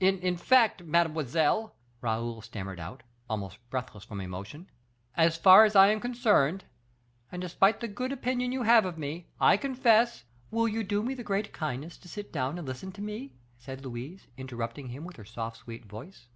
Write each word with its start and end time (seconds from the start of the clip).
"In 0.00 0.36
fact, 0.36 0.82
mademoiselle," 0.82 1.76
Raoul 2.00 2.40
stammered 2.42 2.80
out, 2.80 3.04
almost 3.30 3.58
breathless 3.70 4.02
from 4.02 4.20
emotion, 4.20 4.68
"as 5.16 5.36
far 5.36 5.64
as 5.64 5.76
I 5.76 5.86
am 5.92 6.00
concerned, 6.00 6.64
and 7.30 7.40
despite 7.40 7.78
the 7.78 7.86
good 7.86 8.10
opinion 8.10 8.50
you 8.50 8.64
have 8.64 8.84
of 8.84 8.98
me, 8.98 9.28
I 9.40 9.56
confess" 9.56 10.24
"Will 10.50 10.66
you 10.66 10.82
do 10.82 11.00
me 11.00 11.14
the 11.14 11.22
great 11.22 11.52
kindness 11.52 11.96
to 11.98 12.08
sit 12.08 12.32
down 12.32 12.58
and 12.58 12.66
listen 12.66 12.90
to 12.90 13.00
me?" 13.00 13.36
said 13.56 13.82
Louise, 13.84 14.26
interrupting 14.36 14.88
him 14.88 15.04
with 15.04 15.14
her 15.14 15.24
soft, 15.24 15.58
sweet 15.58 15.84
voice. 15.84 16.26